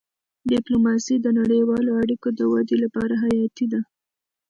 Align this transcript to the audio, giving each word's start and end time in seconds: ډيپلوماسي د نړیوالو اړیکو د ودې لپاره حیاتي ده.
ډيپلوماسي 0.51 1.15
د 1.21 1.27
نړیوالو 1.39 1.91
اړیکو 2.01 2.27
د 2.39 2.41
ودې 2.51 2.77
لپاره 2.83 3.13
حیاتي 3.23 3.65
ده. 3.71 3.81